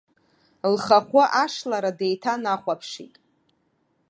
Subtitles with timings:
[0.73, 3.13] Лхахәы ашлара деиҭанахәаԥшит.